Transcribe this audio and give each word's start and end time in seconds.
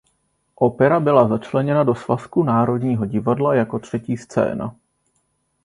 Opera 0.55 0.99
byla 0.99 1.27
začleněna 1.27 1.83
do 1.83 1.95
svazku 1.95 2.43
Národního 2.43 3.05
divadla 3.05 3.53
jako 3.55 3.79
třetí 3.79 4.17
scéna. 4.17 4.75